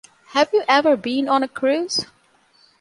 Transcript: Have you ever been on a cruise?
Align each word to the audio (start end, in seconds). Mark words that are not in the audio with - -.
Have 0.29 0.49
you 0.51 0.63
ever 0.67 0.97
been 0.97 1.29
on 1.29 1.43
a 1.43 1.47
cruise? 1.47 2.07